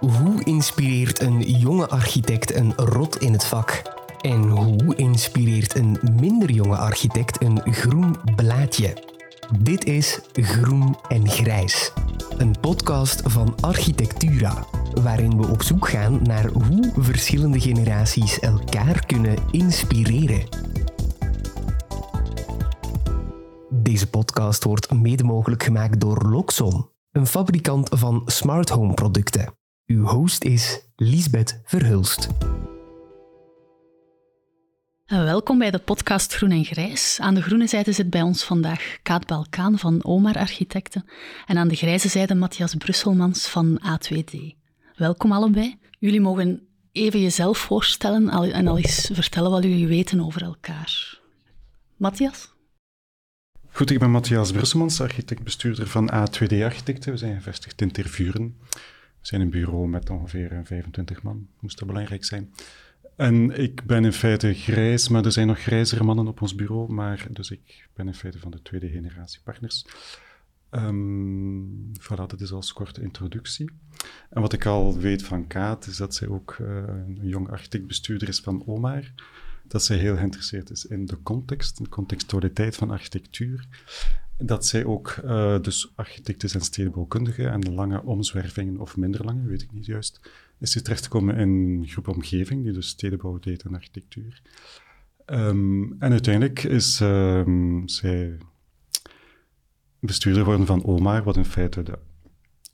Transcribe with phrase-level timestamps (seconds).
[0.00, 3.82] Hoe inspireert een jonge architect een rot in het vak?
[4.20, 8.96] En hoe inspireert een minder jonge architect een groen blaadje?
[9.58, 11.92] Dit is Groen en Grijs,
[12.36, 14.64] een podcast van Architectura,
[15.02, 20.42] waarin we op zoek gaan naar hoe verschillende generaties elkaar kunnen inspireren.
[23.68, 29.57] Deze podcast wordt mede mogelijk gemaakt door Loxon, een fabrikant van smart home producten.
[29.88, 32.28] Uw host is Liesbeth Verhulst.
[35.06, 37.18] Welkom bij de podcast Groen en Grijs.
[37.20, 41.04] Aan de groene zijde zit bij ons vandaag Kaat Balkaan van Omar Architecten
[41.46, 44.36] en aan de grijze zijde Matthias Brusselmans van A2D.
[44.96, 45.78] Welkom allebei.
[45.98, 51.20] Jullie mogen even jezelf voorstellen en al eens vertellen wat jullie weten over elkaar.
[51.96, 52.52] Matthias?
[53.70, 57.12] Goed, ik ben Matthias Brusselmans, architect-bestuurder van A2D Architecten.
[57.12, 58.56] We zijn gevestigd in Tervuren.
[59.20, 62.52] We zijn een bureau met ongeveer 25 man, moest dat belangrijk zijn.
[63.16, 66.92] En ik ben in feite grijs, maar er zijn nog grijzere mannen op ons bureau.
[66.92, 69.86] Maar, dus ik ben in feite van de tweede generatie partners.
[70.70, 73.70] Um, voilà, dat is als korte introductie.
[74.30, 78.28] En wat ik al weet van Kaat, is dat zij ook uh, een jong architect-bestuurder
[78.28, 79.12] is van Omar.
[79.66, 83.66] Dat zij heel geïnteresseerd is in de context, de contextualiteit van architectuur.
[84.38, 89.24] Dat zij ook uh, dus architect is en stedenbouwkundige en de lange omzwervingen, of minder
[89.24, 90.20] lange, weet ik niet juist,
[90.58, 94.42] is ze terechtgekomen in een groep omgeving, die dus stedenbouw deed en architectuur.
[95.26, 98.38] Um, en uiteindelijk is um, zij
[100.00, 101.98] bestuurder geworden van OMAR, wat in feite de,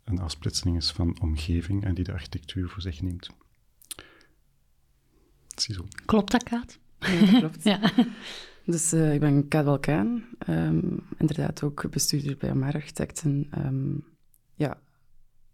[0.05, 3.31] een afsplitsing is van omgeving en die de architectuur voor zich neemt.
[5.61, 5.87] Ziezo.
[6.05, 6.79] Klopt dat, Kaat?
[6.99, 7.63] Ja, dat klopt.
[7.73, 7.81] ja.
[8.65, 13.49] Dus uh, ik ben Kaat Balkaan, um, inderdaad ook bestuurder bij OMAR Architecten.
[14.55, 14.81] ja,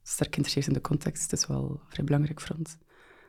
[0.02, 1.22] sterk geïnteresseerd in de context.
[1.22, 2.76] Het is wel vrij belangrijk voor ons.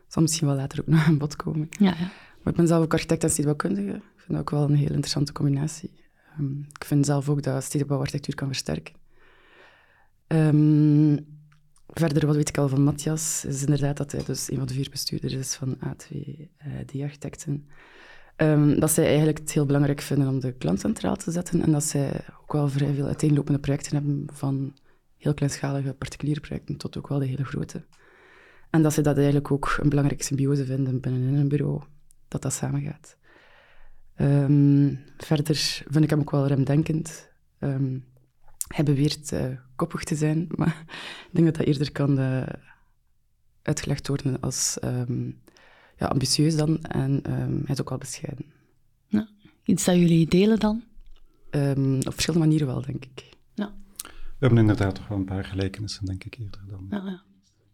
[0.07, 1.67] Zal misschien wel later ook nog aan bod komen.
[1.69, 2.11] Ja, ja.
[2.43, 3.95] Maar ik ben zelf ook architect en stedenbouwkundige.
[3.95, 6.03] Ik vind dat ook wel een heel interessante combinatie.
[6.39, 8.94] Um, ik vind zelf ook dat stedenbouwarchitectuur kan versterken.
[11.94, 14.73] Verder, wat weet ik al van Matthias, is inderdaad dat hij dus een van de
[14.73, 16.47] vier bestuurders is van A2, uh,
[16.85, 17.67] die architecten.
[18.38, 21.72] Um, dat zij eigenlijk het heel belangrijk vinden om de klant centraal te zetten en
[21.72, 24.74] dat zij ook wel vrij veel uiteenlopende projecten hebben van
[25.18, 27.86] heel kleinschalige particuliere projecten tot ook wel de hele grote.
[28.69, 31.81] En dat ze dat eigenlijk ook een belangrijke symbiose vinden binnenin een bureau,
[32.28, 33.18] dat dat samengaat.
[34.18, 35.56] Um, verder
[35.90, 37.30] vind ik hem ook wel remdenkend.
[37.59, 38.06] Um,
[38.68, 40.84] hij beweert uh, koppig te zijn, maar
[41.28, 42.48] ik denk dat dat eerder kan uh,
[43.62, 44.78] uitgelegd worden als
[46.01, 46.81] ja, ambitieus dan.
[46.81, 47.22] En
[47.66, 48.45] hij is ook wel bescheiden.
[49.07, 49.28] Ja.
[49.63, 50.84] Iets dat jullie delen dan?
[52.00, 53.29] op verschillende manieren wel, denk ik.
[53.53, 53.73] Ja.
[54.06, 56.88] We hebben inderdaad toch wel een paar gelijkenissen, denk ik, eerder dan.
[56.89, 57.22] Ja, ja.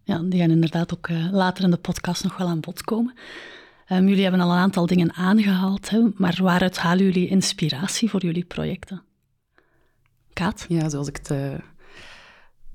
[0.04, 3.14] ja die gaan inderdaad ook uh, later in de podcast nog wel aan bod komen.
[3.92, 8.22] Um, jullie hebben al een aantal dingen aangehaald, hè, maar waaruit halen jullie inspiratie voor
[8.22, 9.04] jullie projecten?
[10.34, 10.66] Kaat?
[10.70, 11.54] Ja, zoals ik het uh,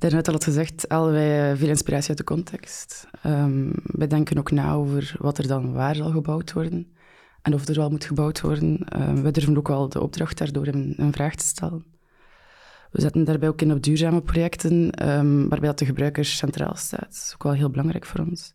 [0.02, 3.06] daarnet al had gezegd, halen wij veel inspiratie uit de context.
[3.26, 6.92] Um, wij denken ook na over wat er dan waar zal gebouwd worden
[7.42, 8.86] en of er wel moet gebouwd worden.
[9.00, 11.84] Um, wij durven ook wel de opdracht daardoor in vraag te stellen.
[12.90, 17.00] We zetten daarbij ook in op duurzame projecten, um, waarbij dat de gebruiker centraal staat.
[17.00, 18.54] Dat is ook wel heel belangrijk voor ons.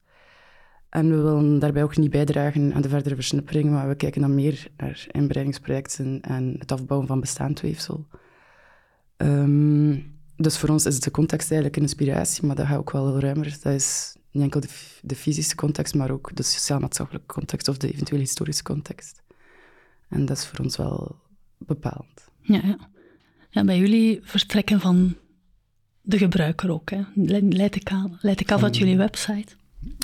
[0.89, 4.35] En we willen daarbij ook niet bijdragen aan de verdere versnippering, maar we kijken dan
[4.35, 8.07] meer naar inbreidingsprojecten en het afbouwen van bestaand weefsel.
[10.37, 13.19] Dus voor ons is de context eigenlijk een inspiratie, maar dat gaat ook wel heel
[13.19, 13.57] ruimer.
[13.61, 14.69] Dat is niet enkel de,
[15.01, 19.23] de fysische context, maar ook de sociaal-maatschappelijke context of de eventuele historische context.
[20.09, 21.15] En dat is voor ons wel
[21.57, 22.27] bepalend.
[22.41, 22.89] Ja, ja.
[23.49, 25.15] ja bij jullie vertrekken van
[26.01, 26.89] de gebruiker ook.
[26.89, 27.01] Hè?
[27.49, 29.55] Leid ik aan, leid ik af uit jullie website.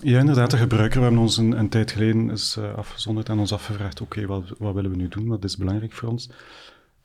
[0.04, 0.98] Ja, inderdaad, de gebruiker.
[1.00, 4.44] We hebben ons een, een tijd geleden is, uh, afgezonderd en ons afgevraagd, oké, wat,
[4.58, 5.28] wat, willen we nu doen?
[5.28, 6.30] Wat is belangrijk voor ons?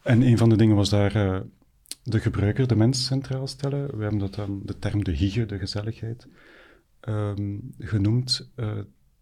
[0.02, 1.40] En een van de dingen was daar uh,
[2.10, 3.96] de gebruiker, de mens centraal stellen.
[3.96, 6.26] We hebben dat dan de term de hygge, de gezelligheid,
[7.08, 8.50] um, genoemd.
[8.56, 8.76] Uh,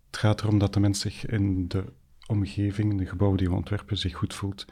[0.06, 1.84] het gaat erom dat de mens zich in de
[2.26, 4.64] omgeving, in de gebouwen die we ontwerpen, zich goed voelt.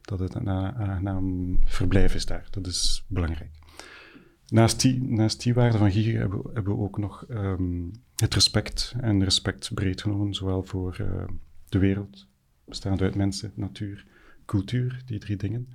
[0.00, 2.46] Dat het een aangenaam verblijf is daar.
[2.50, 3.50] Dat is belangrijk.
[4.46, 8.94] Naast die, naast die waarde van Giga hebben, we ook nog um, het respect.
[9.00, 11.24] En respect breed genomen, zowel voor uh,
[11.68, 12.26] de wereld,
[12.64, 14.06] bestaande uit mensen, natuur,
[14.44, 15.68] cultuur, die drie dingen.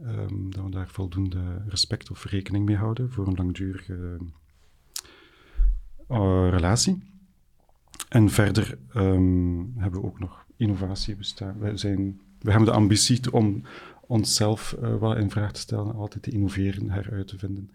[0.00, 4.18] Um, dat we daar voldoende respect of rekening mee houden voor een langdurige
[6.10, 7.02] uh, relatie.
[8.08, 11.58] En verder um, hebben we ook nog innovatie bestaan.
[11.58, 13.62] Wij zijn, we hebben de ambitie om
[14.00, 17.70] onszelf uh, wel in vraag te stellen, altijd te innoveren, heruit te vinden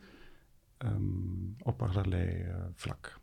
[0.78, 3.20] um, op allerlei uh, vlak.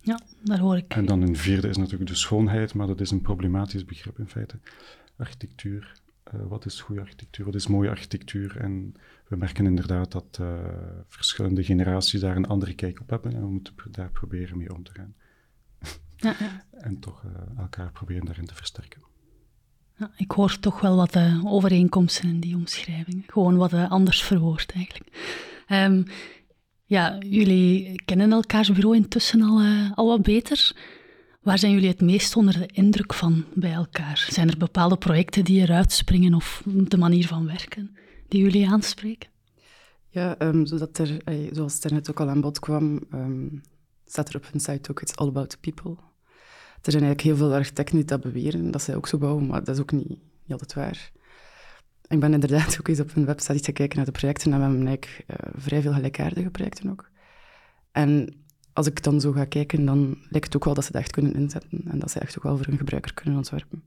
[0.00, 0.94] Ja, daar hoor ik.
[0.94, 4.28] En dan een vierde is natuurlijk de schoonheid, maar dat is een problematisch begrip in
[4.28, 4.58] feite.
[5.16, 6.00] Architectuur.
[6.34, 7.44] Uh, wat is goede architectuur?
[7.44, 8.56] Wat is mooie architectuur?
[8.56, 8.94] En
[9.28, 10.58] we merken inderdaad dat uh,
[11.08, 14.82] verschillende generaties daar een andere kijk op hebben en we moeten daar proberen mee om
[14.82, 15.14] te gaan.
[16.16, 16.64] Ja, ja.
[16.88, 19.02] en toch uh, elkaar proberen daarin te versterken.
[19.96, 23.24] Ja, ik hoor toch wel wat overeenkomsten in die omschrijving.
[23.26, 25.36] Gewoon wat anders verwoord eigenlijk.
[25.68, 26.04] Um,
[26.84, 29.60] ja, jullie kennen elkaars bureau intussen al,
[29.94, 30.72] al wat beter.
[31.42, 34.26] Waar zijn jullie het meest onder de indruk van bij elkaar?
[34.30, 37.96] Zijn er bepaalde projecten die eruit springen of de manier van werken
[38.28, 39.30] die jullie aanspreken?
[40.08, 41.16] Ja, um, zodat er,
[41.50, 43.62] zoals het net ook al aan bod kwam, um,
[44.04, 45.96] staat er op hun site ook It's all about people.
[46.82, 49.64] Er zijn eigenlijk heel veel architecten die dat beweren, dat zij ook zo bouwen, maar
[49.64, 50.18] dat is ook niet,
[50.48, 51.10] altijd waar.
[52.08, 54.64] Ik ben inderdaad ook eens op hun website te kijken naar de projecten en we
[54.64, 57.10] hebben eigenlijk uh, vrij veel gelijkaardige projecten ook.
[57.92, 58.41] En
[58.72, 61.12] als ik dan zo ga kijken, dan lijkt het ook wel dat ze dat echt
[61.12, 63.82] kunnen inzetten en dat ze echt ook wel voor een gebruiker kunnen ontwerpen.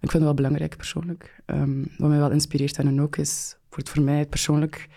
[0.00, 1.42] Ik vind het wel belangrijk persoonlijk.
[1.46, 4.88] Um, wat mij wel inspireert hen ook is, voor, het, voor mij persoonlijk,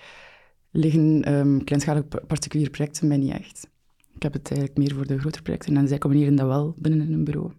[0.72, 3.70] liggen um, kleinschalige particuliere projecten mij niet echt.
[4.16, 7.02] Ik heb het eigenlijk meer voor de grotere projecten en zij combineren dat wel binnen
[7.02, 7.52] in een bureau.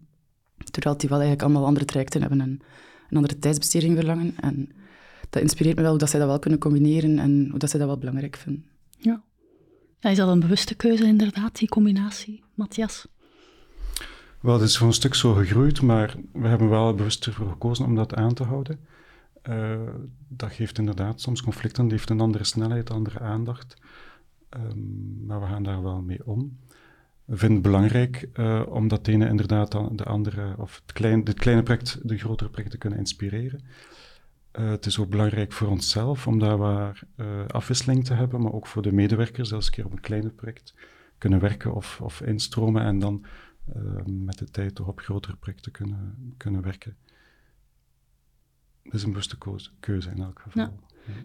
[0.71, 2.61] Terwijl die wel eigenlijk allemaal andere trajecten hebben en
[3.11, 4.35] een andere tijdsbesteding verlangen.
[4.41, 4.69] En
[5.31, 7.79] dat inspireert me wel hoe dat zij dat wel kunnen combineren en hoe dat zij
[7.79, 8.65] dat wel belangrijk vinden.
[8.99, 9.23] Ja.
[10.01, 13.07] Is dat een bewuste keuze inderdaad, die combinatie, Matthias?
[14.41, 17.85] Wel, het is voor een stuk zo gegroeid, maar we hebben wel bewust ervoor gekozen
[17.85, 18.79] om dat aan te houden.
[19.49, 19.81] Uh,
[20.29, 23.77] dat geeft inderdaad soms conflicten, die heeft een andere snelheid, andere aandacht.
[24.57, 26.59] Um, maar we gaan daar wel mee om.
[27.25, 31.39] We vinden het belangrijk uh, om dat ene inderdaad de andere, of het klein, dit
[31.39, 33.61] kleine project de grotere project te kunnen inspireren.
[34.59, 38.53] Uh, het is ook belangrijk voor onszelf om daar waar uh, afwisseling te hebben, maar
[38.53, 40.75] ook voor de medewerkers, als een keer op een kleiner project
[41.19, 43.25] kunnen werken of, of instromen en dan
[43.77, 46.97] uh, met de tijd toch op grotere projecten kunnen, kunnen werken.
[48.83, 49.39] Dat is een bewuste
[49.81, 50.63] keuze in elk geval.
[50.63, 50.73] Ja.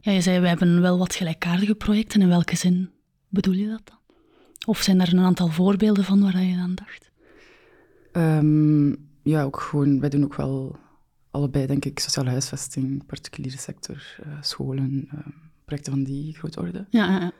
[0.01, 2.21] ja, je zei, we hebben wel wat gelijkaardige projecten.
[2.21, 2.89] In welke zin
[3.29, 3.97] bedoel je dat dan?
[4.65, 7.11] Of zijn er een aantal voorbeelden van waar je aan dacht?
[8.11, 10.77] Um, ja, ook gewoon, wij doen ook wel
[11.33, 15.19] allebei, denk ik, sociale huisvesting, particuliere sector, uh, scholen, uh,
[15.65, 16.85] projecten van die grote orde.
[16.89, 17.31] Ja, ja, ja.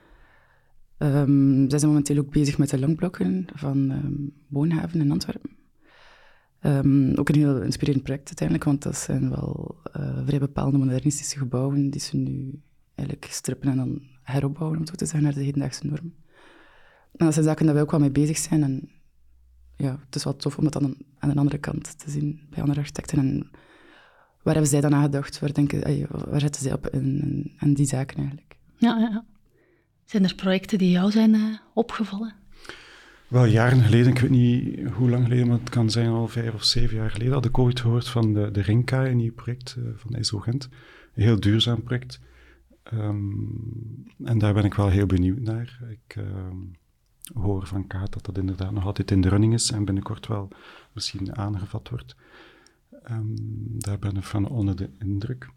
[1.21, 5.49] Um, zij zijn momenteel ook bezig met de langblokken van um, Woonhaven in Antwerpen.
[6.61, 11.37] Um, ook een heel inspirerend project uiteindelijk, want dat zijn wel uh, vrij bepaalde modernistische
[11.37, 12.61] gebouwen die ze nu
[12.95, 16.13] eigenlijk strippen en dan heropbouwen, om het zo te zeggen, naar de hedendaagse norm.
[17.15, 18.63] En dat zijn zaken dat wij ook wel mee bezig zijn.
[18.63, 18.89] En
[19.75, 22.59] ja, het is wel tof om dat dan aan de andere kant te zien bij
[22.59, 23.17] andere architecten.
[23.17, 23.49] En
[24.43, 25.39] waar hebben zij dan aan gedacht?
[25.39, 28.57] Waar, denken, waar zetten zij op in, in, die zaken eigenlijk?
[28.77, 29.25] Ja, ja.
[30.05, 32.33] Zijn er projecten die jou zijn uh, opgevallen?
[33.27, 36.53] Wel, jaren geleden, ik weet niet hoe lang geleden, maar het kan zijn al vijf
[36.53, 39.75] of zeven jaar geleden, had ik ooit gehoord van de, de Rinka, een nieuw project
[39.79, 40.69] uh, van ISO Gent.
[41.13, 42.19] Een heel duurzaam project.
[42.93, 45.79] Um, en daar ben ik wel heel benieuwd naar.
[45.89, 46.71] Ik um,
[47.33, 50.47] hoor van Kaat dat dat inderdaad nog altijd in de running is en binnenkort wel
[50.91, 52.15] misschien aangevat wordt.
[53.11, 53.33] Um,
[53.77, 55.49] daar ben ik van onder de indruk.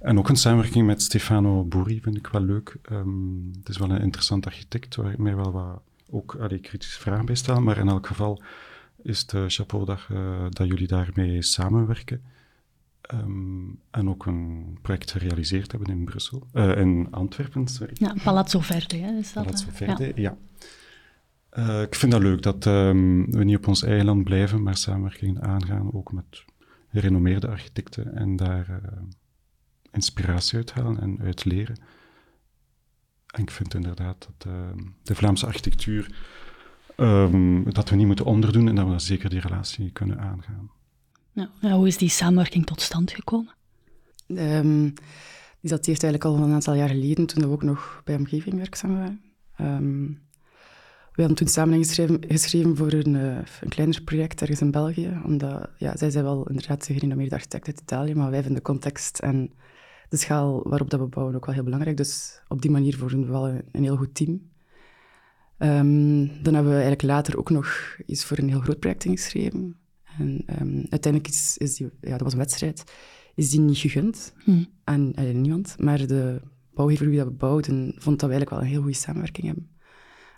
[0.00, 2.76] En ook een samenwerking met Stefano Boeri vind ik wel leuk.
[2.92, 7.00] Um, het is wel een interessant architect waar ik mij wel wat ook allee, kritische
[7.00, 7.60] vragen bij stel.
[7.60, 8.42] Maar in elk geval
[9.02, 12.22] is het uh, chapeau dat, uh, dat jullie daarmee samenwerken.
[13.14, 17.68] Um, en ook een project gerealiseerd hebben in Brussel, uh, in Antwerpen.
[17.68, 17.92] Sorry.
[17.94, 19.44] Ja, Palazzo Verde, hè, is dat?
[19.44, 20.36] Palazzo Verde, ja.
[21.56, 21.80] ja.
[21.82, 25.42] ik vind dat leuk dat um, we niet op ons eigen land blijven, maar samenwerkingen
[25.42, 26.44] aangaan, ook met
[26.94, 28.76] gerenommeerde architecten en daar uh,
[29.92, 31.76] inspiratie uit halen en uit leren.
[33.26, 34.68] En ik vind inderdaad dat uh,
[35.02, 36.14] de Vlaamse architectuur,
[36.96, 40.70] um, dat we niet moeten onderdoen en dat we zeker die relatie kunnen aangaan.
[41.32, 43.54] Ja, hoe is die samenwerking tot stand gekomen?
[44.26, 44.94] Um,
[45.60, 48.56] die zat heeft eigenlijk al een aantal jaar geleden, toen we ook nog bij Omgeving
[48.56, 49.20] werkzaam waren.
[49.60, 50.22] Um,
[51.14, 55.20] we hadden toen samen geschreven, geschreven voor een, uh, een kleiner project ergens in België.
[55.24, 58.70] Omdat ja, zij zijn wel inderdaad de gerenommeerde architect uit Italië, maar wij vinden de
[58.70, 59.52] context en
[60.08, 61.96] de schaal waarop dat we bouwen ook wel heel belangrijk.
[61.96, 64.30] Dus op die manier vormen we wel een, een heel goed team.
[65.58, 69.76] Um, dan hebben we eigenlijk later ook nog iets voor een heel groot project ingeschreven.
[70.18, 72.84] En um, uiteindelijk is, is die, ja, dat was een wedstrijd,
[73.34, 74.64] is die niet gegund hm.
[74.84, 75.74] aan uh, niemand.
[75.78, 76.40] Maar de
[76.74, 79.73] bouwgever wie dat we bouwden, vond dat we eigenlijk wel een heel goede samenwerking hebben.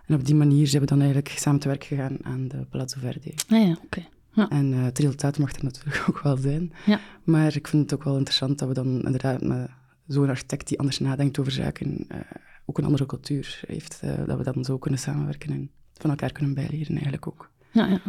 [0.06, 2.98] En op die manier zijn we dan eigenlijk samen te werk gegaan aan de Palazzo
[3.00, 3.34] Verde.
[3.48, 4.06] Ah ja, oké.
[4.32, 4.48] Ja.
[4.48, 6.72] En uh, het resultaat mag er natuurlijk ook wel zijn.
[6.86, 7.00] Ja.
[7.24, 9.70] Maar ik vind het ook wel interessant dat we dan inderdaad met
[10.06, 12.18] zo'n architect die anders nadenkt over zaken, uh,
[12.64, 16.32] ook een andere cultuur heeft, uh, dat we dan zo kunnen samenwerken en van elkaar
[16.32, 17.50] kunnen bijleren eigenlijk ook.
[17.70, 18.00] Ja, ja.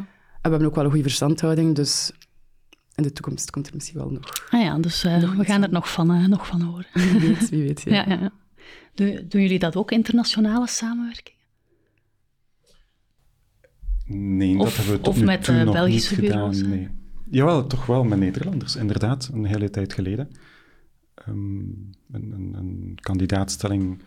[0.42, 2.12] En we hebben ook wel een goede verstandhouding, dus
[2.96, 4.48] in de toekomst komt er misschien wel nog.
[4.50, 6.86] Ah ja, dus uh, we gaan er nog van, nog van horen.
[6.94, 7.82] Wie weet, wie weet.
[7.82, 8.06] Ja.
[8.10, 8.32] ja,
[8.96, 11.37] ja, doen jullie dat ook, internationale samenwerking?
[14.08, 16.58] Nee, Of- dat hebben we tot of nu met, toe eh, nog Belgische niet bureaus,
[16.58, 16.72] gedaan.
[16.72, 16.78] hè?
[16.78, 16.90] Nee.
[17.30, 20.30] Jawel, toch wel met Nederlanders, inderdaad, een hele tijd geleden.
[21.14, 21.36] Ehm,
[22.12, 24.02] een, een, een kandidaatstelling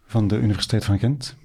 [0.00, 1.36] van de Universiteit van Gent.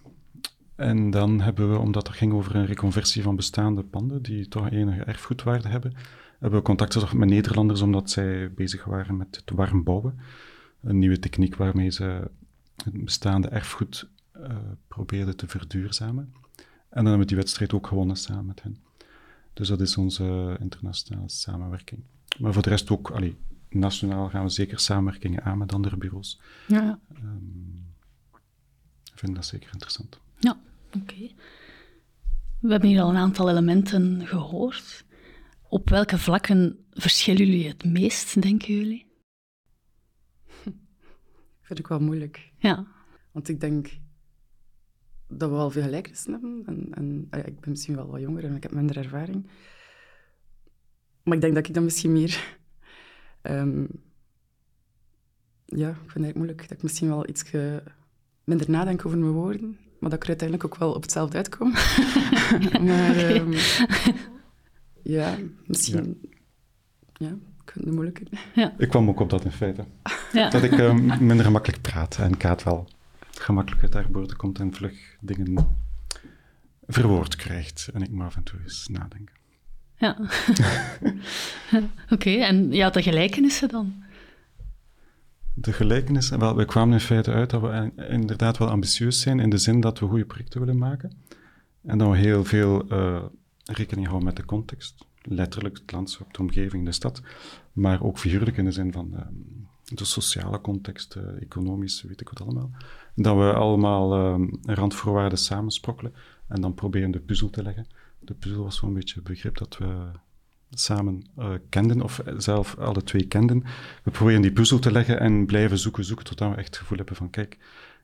[0.76, 4.70] En dan hebben we, omdat het ging over een reconversie van bestaande panden, die toch
[4.70, 5.94] enige erfgoedwaarde hebben,
[6.40, 10.20] hebben we contact gezocht met Nederlanders, omdat zij bezig waren met het warm bouwen.
[10.82, 12.28] Een nieuwe techniek waarmee ze
[12.84, 14.56] het bestaande erfgoed eh,
[14.88, 16.34] probeerden te verduurzamen.
[16.96, 18.84] En dan hebben we die wedstrijd ook gewonnen samen met hen.
[19.54, 22.04] Dus dat is onze internationale samenwerking.
[22.40, 23.38] Maar voor de rest ook, allee,
[23.70, 26.40] nationaal gaan we zeker samenwerkingen aan met andere bureaus.
[26.68, 27.00] Ja,
[29.04, 30.20] Ik vind dat zeker interessant.
[30.40, 30.60] ja
[30.94, 31.30] oké.
[32.60, 35.06] We hebben hier al een aantal elementen gehoord.
[35.70, 39.06] Op welke vlakken verschillen jullie het meest, denken jullie?
[41.68, 42.52] Vind ik wel moeilijk.
[42.58, 42.88] Ja,
[43.32, 44.00] Want ik denk
[45.38, 46.64] dat we wel veel gelijkenissen hebben.
[46.66, 49.48] En, en ah ja, ik ben misschien wel wat jonger en ik heb minder ervaring.
[51.24, 52.58] Maar ik denk dat ik dan misschien meer...
[53.42, 53.86] ehm,
[55.66, 56.62] ja, ik vind het eigenlijk moeilijk.
[56.62, 57.52] Dat ik misschien wel iets
[58.44, 59.78] minder nadenk over mijn woorden.
[60.00, 61.72] Maar dat ik er uiteindelijk ook wel op hetzelfde uitkom.
[62.88, 63.54] maar ehm,
[65.18, 66.30] ja, misschien...
[67.14, 67.30] Ja.
[67.64, 68.28] ik vind het moeilijker.
[68.78, 69.86] Ik kwam ook op dat in feite.
[70.34, 70.50] ja.
[70.50, 72.88] Dat ik eh, minder gemakkelijk praat en Kaat wel
[73.40, 75.78] gemakkelijk uit haar boorden komt en vlug dingen
[76.88, 77.90] verwoord krijgt.
[77.94, 79.36] En ik moet af en toe eens nadenken.
[79.98, 80.18] ja.
[82.16, 84.04] oké, en ja, de gelijkenissen dan?
[85.54, 89.40] De gelijkenissen, wel, we kwamen in feite uit dat we eh, inderdaad wel ambitieus zijn
[89.40, 91.18] in de zin dat we goede projecten willen maken.
[91.86, 93.24] En dat we heel veel eh,
[93.66, 95.06] rekening houden met de context.
[95.22, 97.22] Letterlijk het landschap, de omgeving, de stad.
[97.74, 99.26] Maar ook figuurlijk in de zin van eh,
[99.84, 102.72] de sociale context, eh, economisch, weet ik wat allemaal.
[103.16, 106.14] Dat we allemaal eh, randvoorwaarden samensprokkelen
[106.48, 107.88] en dan proberen de puzzel te leggen.
[108.20, 110.12] De puzzel was zo'n beetje het begrip dat we
[110.70, 113.64] samen eh, kenden, of zelf alle twee kenden.
[114.04, 116.98] We proberen die puzzel te leggen en blijven zoeken, zoeken, totdat we echt het gevoel
[116.98, 117.58] hebben van, kijk,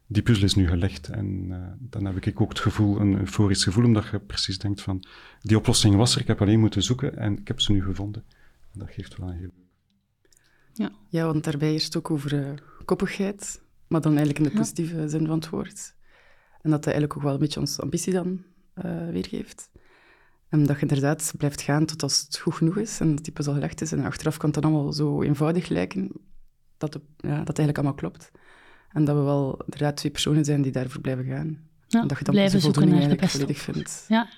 [0.08, 1.10] die puzzel is nu gelegd.
[1.10, 4.82] En eh, dan heb ik ook het gevoel, een euforisch gevoel, omdat je precies denkt
[4.82, 5.04] van,
[5.42, 8.24] die oplossing was er, ik heb alleen moeten zoeken en ik heb ze nu gevonden.
[8.74, 9.52] En dat geeft wel een heel...
[11.10, 12.54] Ja, want daarbij is het ook over eh,
[12.86, 13.62] koppigheid,
[13.92, 15.96] maar dan eigenlijk in de positieve zin van het woord.
[16.62, 18.44] En dat dat eigenlijk ook wel een beetje onze ambitie dan
[18.74, 19.70] eh, weergeeft.
[20.50, 23.34] En dat je inderdaad blijft gaan tot als het goed genoeg is en dat die
[23.34, 23.92] puzzel gelegd is.
[23.92, 26.12] En achteraf kan het dan allemaal zo eenvoudig lijken
[26.78, 28.32] dat, de, ja, dat het eigenlijk allemaal klopt.
[28.90, 31.70] En dat we wel inderdaad twee personen zijn die daarvoor blijven gaan.
[31.88, 34.06] Ja, en dat je dan blijven zoeken naar de eigenlijk beste volledig vindt.
[34.08, 34.30] Ja,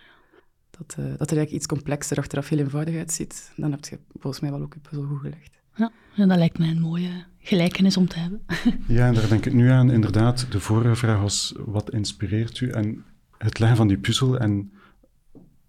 [0.70, 3.52] Dat, eh, dat er eigenlijk iets complexer achteraf heel eenvoudig uitziet.
[3.56, 5.63] Dan heb je volgens mij wel ook je puzzel goed gelegd.
[5.76, 5.92] Ja.
[6.16, 8.42] En dat lijkt mij een mooie gelijkenis om te hebben.
[8.88, 9.92] Ja, en daar denk ik nu aan.
[9.92, 12.70] Inderdaad, de vorige vraag was, wat inspireert u?
[12.70, 13.06] En
[13.38, 14.72] het leggen van die puzzel, en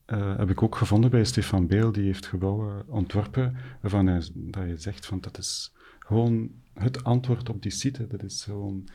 [0.04, 4.68] eh, heb ik ook gevonden bij Stefan Beel, die heeft gebouwen ontworpen, waarvan hij, dat
[4.68, 8.06] je zegt van, dat is gewoon het antwoord op die site.
[8.06, 8.88] Dat is gewoon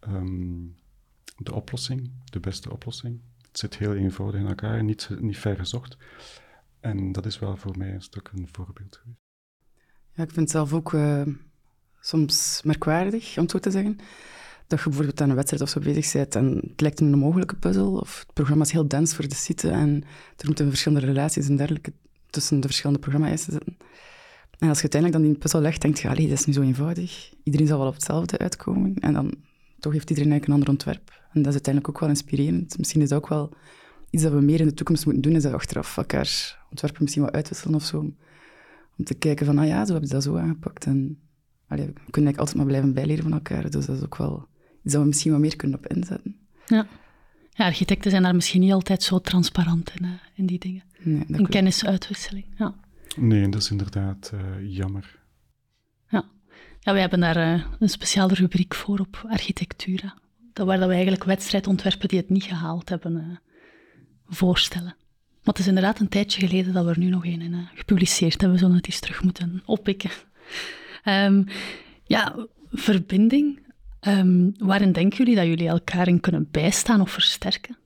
[0.00, 0.62] ehm,
[1.36, 3.20] de oplossing, de beste oplossing.
[3.48, 5.96] Het zit heel eenvoudig in elkaar, niet, niet ver gezocht.
[6.80, 9.23] En dat is wel voor mij een stuk een voorbeeld geweest.
[10.14, 11.22] Ja, ik vind het zelf ook eh,
[12.00, 13.96] soms merkwaardig, om het zo te zeggen.
[14.66, 17.56] Dat je bijvoorbeeld aan een wedstrijd of zo bezig bent en het lijkt een onmogelijke
[17.56, 20.04] puzzel, of het programma is heel dens voor de site en
[20.36, 21.92] er moeten verschillende relaties en dergelijke
[22.30, 23.76] tussen de verschillende programma-eisen zitten.
[24.58, 26.62] En als je uiteindelijk dan die puzzel legt, denk je, allee, dat is nu zo
[26.62, 27.32] eenvoudig.
[27.42, 28.94] Iedereen zal wel op hetzelfde uitkomen.
[28.98, 29.34] En dan
[29.78, 31.10] toch heeft iedereen eigenlijk een ander ontwerp.
[31.32, 32.78] En dat is uiteindelijk ook wel inspirerend.
[32.78, 33.52] Misschien is dat ook wel
[34.10, 37.02] iets dat we meer in de toekomst moeten doen, is dat we achteraf elkaar ontwerpen
[37.02, 38.12] misschien wat uitwisselen of zo.
[38.98, 40.84] Om te kijken van, ah ja, zo hebben ze dat zo aangepakt.
[40.86, 41.18] En
[41.68, 43.70] allee, we kunnen eigenlijk altijd maar blijven bijleren van elkaar.
[43.70, 44.48] Dus dat is ook wel
[44.82, 46.36] iets dat we misschien wat meer kunnen op inzetten.
[46.66, 46.86] Ja.
[47.50, 50.82] ja, architecten zijn daar misschien niet altijd zo transparant in, eh, in die dingen.
[51.02, 51.50] Nee, dat In klopt.
[51.50, 52.74] kennisuitwisseling, ja.
[53.16, 54.40] Nee, dat is inderdaad eh,
[54.76, 55.18] jammer.
[56.08, 56.24] Ja,
[56.80, 60.14] ja wij hebben daar eh, een speciale rubriek voor op Architectura.
[60.52, 63.36] Dat waar dat we eigenlijk wedstrijdontwerpen die het niet gehaald hebben eh,
[64.26, 64.96] voorstellen.
[65.44, 68.40] Maar het is inderdaad een tijdje geleden dat we er nu nog een in gepubliceerd
[68.40, 68.58] hebben.
[68.60, 70.10] We het eens terug moeten oppikken.
[71.04, 71.42] Ehm,
[72.04, 73.62] ja, verbinding.
[74.00, 77.76] Ehm, waarin denken jullie dat jullie elkaar in kunnen bijstaan of versterken?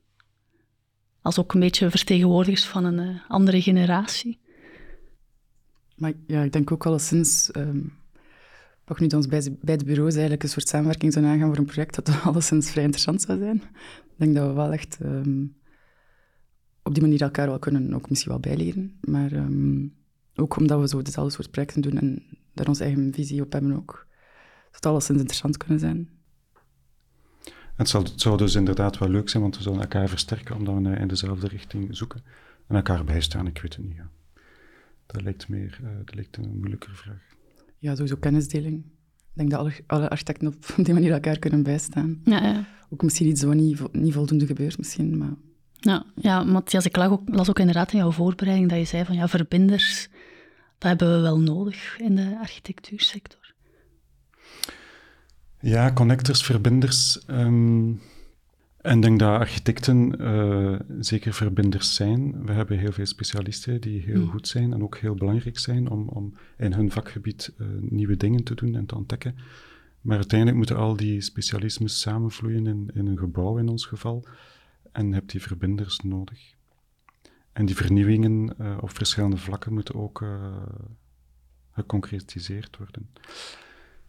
[1.21, 4.39] Als ook een beetje vertegenwoordigers van een eh, andere generatie.
[5.95, 6.85] Maar ja, ik denk ook
[7.51, 7.79] ehm
[8.89, 11.65] pak nu dat ons bij, beide bureaus eigenlijk een soort samenwerking zou aangaan voor een
[11.65, 13.55] project dat alleszins vrij interessant zou zijn.
[13.55, 14.97] Ik denk dat we wel echt
[16.89, 18.97] op die manier elkaar wel kunnen ook misschien wel bijleren.
[19.01, 19.87] Maar ehm,
[20.35, 23.75] ook omdat we zo dezelfde soort projecten doen en daar onze eigen visie op hebben
[23.75, 24.07] ook.
[24.65, 26.09] Dat het alleszins interessant kunnen zijn.
[27.75, 30.75] Het zou, het zou dus inderdaad wel leuk zijn, want we zullen elkaar versterken omdat
[30.75, 32.23] we in dezelfde richting zoeken.
[32.67, 33.95] En elkaar bijstaan, ik weet het niet.
[33.95, 34.09] Ja.
[35.05, 37.21] Dat lijkt, meer, uh, dat lijkt een moeilijkere vraag.
[37.77, 38.85] Ja, sowieso kennisdeling.
[39.15, 42.21] Ik denk dat alle, alle architecten op die manier elkaar kunnen bijstaan.
[42.23, 42.67] Ja, ja.
[42.89, 45.35] Ook misschien iets wat niet, niet voldoende gebeurt, misschien, maar...
[45.79, 49.05] Ja, ja Matthias, ik las ook, las ook inderdaad in jouw voorbereiding dat je zei
[49.05, 50.07] van ja, verbinders,
[50.77, 53.53] dat hebben we wel nodig in de architectuursector.
[55.59, 57.25] Ja, connectors, verbinders.
[57.25, 57.91] Ehm,
[58.81, 62.45] en ik denk dat architecten uh, zeker verbinders zijn.
[62.45, 64.29] We hebben heel veel specialisten die heel mm.
[64.29, 68.43] goed zijn en ook heel belangrijk zijn om, om in hun vakgebied uh, nieuwe dingen
[68.43, 69.35] te doen en te ontdekken.
[70.01, 74.25] Maar uiteindelijk moeten al die specialismes samenvloeien in, in een gebouw in ons geval.
[74.91, 76.53] En heb die verbinders nodig.
[77.51, 80.23] En die vernieuwingen uh, op verschillende vlakken moeten ook
[81.71, 83.09] geconcretiseerd worden.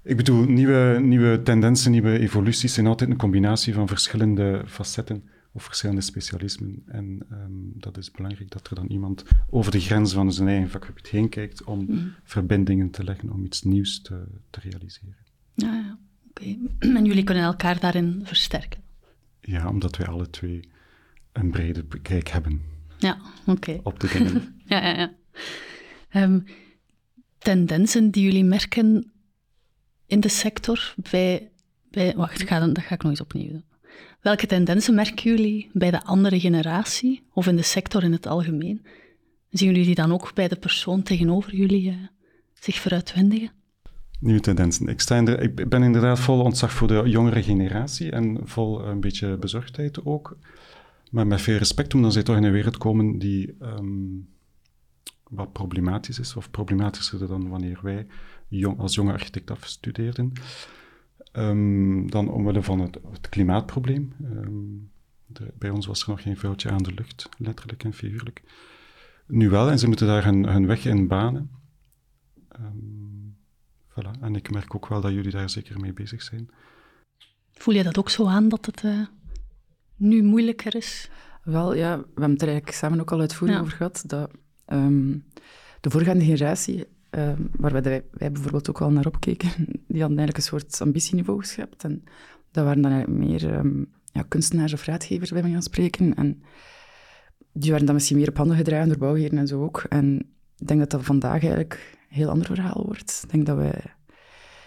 [0.03, 5.63] Ik bedoel, nieuwe, nieuwe tendensen, nieuwe evoluties zijn altijd een combinatie van verschillende facetten of
[5.63, 6.83] verschillende specialismen.
[6.87, 10.71] En um, dat is belangrijk dat er dan iemand over de grens van zijn eigen
[10.71, 12.13] vakgebied heen kijkt om mm.
[12.25, 15.17] verbindingen te leggen, om iets nieuws te, te realiseren.
[15.55, 15.99] Ja, ja.
[16.29, 16.57] oké.
[16.97, 18.81] En jullie kunnen elkaar daarin versterken?
[19.41, 20.61] Ja, omdat wij alle twee
[21.33, 22.63] een brede kijk hebben.
[22.99, 23.81] Ja, oké.
[23.83, 24.55] Op de dingen.
[24.67, 25.13] ja, ja, ja.
[26.23, 26.45] Um,
[27.39, 29.13] tendensen die jullie merken
[30.07, 31.51] in de sector bij...
[31.91, 33.65] bij wacht, ga, dat ga ik nog eens opnieuw doen.
[34.21, 38.87] Welke tendensen merken jullie bij de andere generatie of in de sector in het algemeen?
[39.51, 41.97] Zien jullie die dan ook bij de persoon tegenover jullie uh,
[42.53, 43.53] zich vooruitwendigen?
[44.21, 44.89] Nieuwe tendensen.
[44.89, 45.01] Ik,
[45.41, 50.37] ik ben inderdaad vol ontzag voor de jongere generatie en vol een beetje bezorgdheid ook.
[51.11, 54.29] Maar met veel respect, omdat zij toch in een wereld komen die um,
[55.29, 58.07] wat problematisch is, of problematischer dan wanneer wij
[58.49, 60.33] jong, als jonge architect afstudeerden.
[61.33, 64.13] Um, dan omwille van het, het klimaatprobleem.
[65.27, 68.43] De, bij ons was er nog geen vuiltje aan de lucht, letterlijk en figuurlijk.
[69.27, 71.51] Nu wel, en ze moeten daar hun, hun weg in banen.
[73.91, 74.21] Voilà.
[74.21, 76.49] En ik merk ook wel dat jullie daar zeker mee bezig zijn.
[77.53, 79.07] Voel je dat ook zo aan, dat het uh,
[79.97, 81.11] nu moeilijker is?
[81.43, 83.61] Wel, ja, we hebben het er eigenlijk samen ook al uitvoerig ja.
[83.61, 84.31] over gehad, dat
[85.81, 89.51] de voorgaande generatie Ehm, waar wij, wij, bijvoorbeeld ook wel naar opkeken,
[89.89, 91.85] die hadden eigenlijk een soort ambitieniveau geschept.
[91.85, 92.05] En
[92.51, 96.15] dat waren dan meer um, ja, kunstenaars of raadgevers, bij mij gaan spreken.
[96.15, 96.43] En
[97.53, 99.85] die waren dan misschien meer op handen gedragen door bouwheren en zo ook.
[99.89, 100.19] En
[100.57, 103.21] ik denk dat dat vandaag eigenlijk heel ander verhaal wordt.
[103.25, 103.83] Ik denk dat wij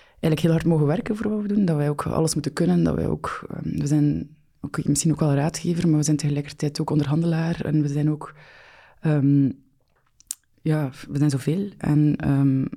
[0.09, 1.65] eigenlijk heel hard mogen werken voor wat we doen.
[1.65, 2.83] Dat wij ook alles moeten kunnen.
[2.83, 3.47] Dat wij ook...
[3.65, 7.65] Um, we zijn ook, misschien ook wel raadgever, maar we zijn tegelijkertijd ook onderhandelaar.
[7.65, 8.35] En we zijn ook...
[9.05, 9.61] Um,
[10.61, 11.69] ja, we zijn zoveel.
[11.77, 12.67] En um,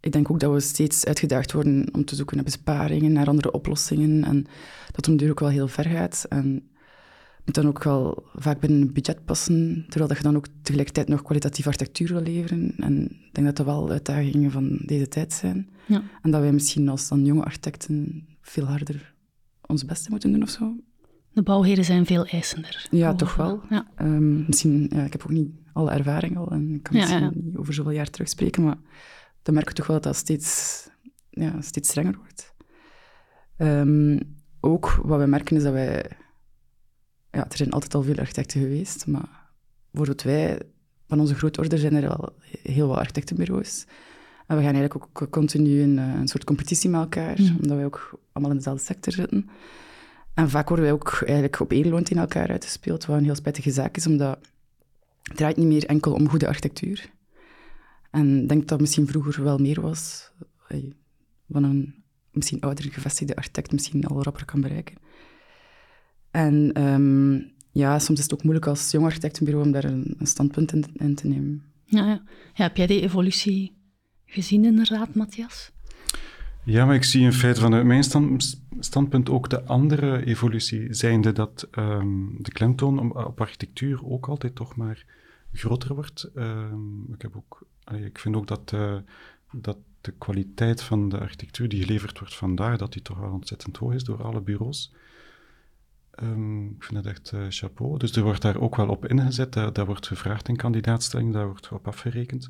[0.00, 3.50] ik denk ook dat we steeds uitgedaagd worden om te zoeken naar besparingen, naar andere
[3.50, 4.24] oplossingen.
[4.24, 4.46] En
[4.92, 6.26] dat het duur ook wel heel ver gaat.
[6.28, 6.68] En
[7.54, 11.22] dan ook wel vaak binnen een budget passen, terwijl dat je dan ook tegelijkertijd nog
[11.22, 12.74] kwalitatief architectuur wil leveren.
[12.76, 15.68] En ik denk dat dat wel uitdagingen van deze tijd zijn.
[15.86, 16.02] Ja.
[16.22, 19.14] En dat wij misschien als dan jonge architecten veel harder
[19.66, 20.76] ons beste moeten doen of zo.
[21.32, 22.86] De bouwheren zijn veel eisender.
[22.90, 23.60] Ja, toch wel.
[23.70, 23.86] Ja.
[24.00, 27.56] Um, misschien, ja, ik heb ook niet alle ervaring al en ik kan misschien niet
[27.56, 28.76] over zoveel jaar terugspreken, maar
[29.42, 30.82] dan merk ik toch wel dat dat steeds,
[31.30, 32.54] ja, steeds strenger wordt.
[33.56, 36.10] Um, ook wat we merken is dat wij...
[37.30, 39.50] Ja, er zijn altijd al veel architecten geweest, maar
[39.90, 40.60] bijvoorbeeld wij,
[41.06, 43.84] van onze grootorde, zijn er al heel wat architectenbureaus.
[44.46, 47.56] En we gaan eigenlijk ook continu een, eh, een soort competitie met elkaar, mm.
[47.60, 49.48] omdat wij ook allemaal in dezelfde sector zitten.
[50.34, 53.34] En vaak worden wij ook eigenlijk op één loon in elkaar uitgespeeld, wat een heel
[53.34, 54.38] spijtige zaak is, omdat
[55.22, 57.10] het draait niet meer enkel om goede architectuur.
[58.10, 60.32] En ik denk dat misschien vroeger wel meer was,
[61.48, 64.96] van een misschien ouder gevestigde architect misschien al rapper kan bereiken.
[66.30, 70.26] En um, ja, soms is het ook moeilijk als jong architectenbureau om daar een, een
[70.26, 71.64] standpunt in, in, te nemen.
[71.84, 72.22] Ja, ja.
[72.54, 73.76] ja, heb jij die evolutie
[74.24, 75.70] gezien inderdaad, Matthias?
[76.64, 81.32] Ja, maar ik zie in feite vanuit mijn stand, standpunt ook de andere evolutie, zijnde
[81.32, 85.04] dat um, de klemtoon op architectuur ook altijd toch maar
[85.52, 86.30] groter wordt.
[86.34, 87.66] Um, ik, heb ook,
[88.04, 88.96] ik vind ook dat, uh,
[89.52, 93.76] dat de kwaliteit van de architectuur die geleverd wordt vandaag, dat die toch wel ontzettend
[93.76, 94.92] hoog is door alle bureaus.
[96.22, 97.98] Um, ik vind dat echt uh, chapeau.
[97.98, 101.46] Dus er wordt daar ook wel op ingezet, daar, daar wordt gevraagd in kandidaatstelling, daar
[101.46, 102.48] wordt op afgerekend.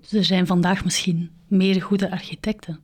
[0.00, 2.80] Dus er zijn vandaag misschien meer goede architecten.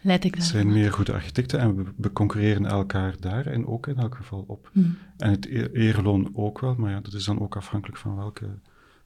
[0.00, 0.50] Leid ik Het daar.
[0.50, 4.44] zijn meer goede architecten en we, we concurreren elkaar daar en ook in elk geval
[4.46, 4.70] op.
[4.72, 4.98] Hmm.
[5.16, 8.58] En het e- ereloon ook wel, maar ja, dat is dan ook afhankelijk van welke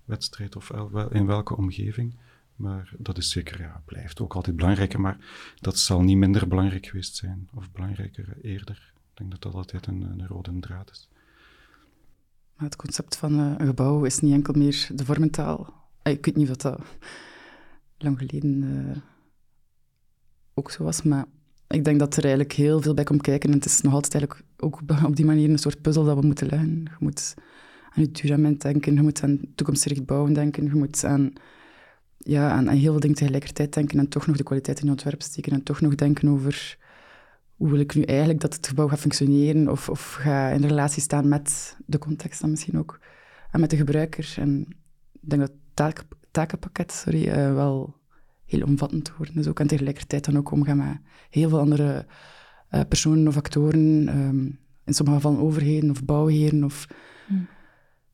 [0.05, 2.17] wedstrijd of el- wel- in welke omgeving.
[2.57, 5.19] Maar dat is zeker, ja, blijft ook altijd belangrijk, maar
[5.61, 8.95] dat zal niet minder belangrijk geweest zijn, of belangrijker eh, eerder.
[9.17, 11.09] Ik denk dat dat altijd een, rode draad is.
[12.57, 15.75] Het concept van eh, een gebouw is niet enkel meer de vormentaal.
[16.03, 16.81] Eh, Ik weet niet of dat
[17.99, 19.01] lang geleden eh,
[20.55, 21.25] ook zo was, maar
[21.67, 23.51] ik denk dat er eigenlijk heel veel bij komt kijken.
[23.51, 26.27] En het is nog altijd eigenlijk ook op die manier een soort puzzel dat we
[26.27, 26.83] moeten leggen.
[26.85, 27.35] Je moet
[27.91, 31.33] aan je duurzaamheid denken, je moet aan toekomstgericht bouwen denken, je moet aan,
[32.19, 34.91] ja, aan, aan heel veel dingen tegelijkertijd denken en toch nog de kwaliteit in je
[34.91, 36.85] ontwerp steken en toch nog denken over
[37.57, 41.03] hoe wil ik nu eigenlijk dat het gebouw gaat functioneren of, of gaat in relatie
[41.03, 42.99] staan met de context dan misschien ook
[43.51, 44.35] en met de gebruiker.
[44.39, 44.61] En
[45.13, 47.95] ik denk dat het taak, takenpakket sorry, eh, wel
[48.45, 50.99] heel omvattend geworden is ook en tegelijkertijd dan ook omgaan met
[51.31, 52.07] heel veel andere
[52.69, 54.45] eh, personen of actoren, ehm,
[54.85, 56.65] in sommige gevallen overheden of bouwheren.
[56.65, 56.87] Of...
[57.27, 57.47] Hmm.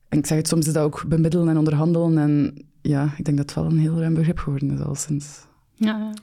[0.09, 3.37] En ik zeg het, soms is dat ook bemiddelen en onderhandelen en ja, ik denk
[3.37, 5.47] dat het wel een heel ruim begrip geworden is al sinds.
[5.73, 6.13] Ja, ja.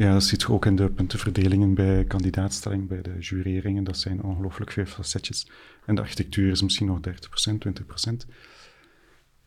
[0.00, 3.84] Ja, dat ziet je ook in de puntenverdelingen bij kandidaatstelling, bij de jureringen.
[3.84, 5.50] Dat zijn ongelooflijk veel facetjes.
[5.84, 7.10] En de architectuur is misschien nog 30%,
[7.52, 8.30] 20%.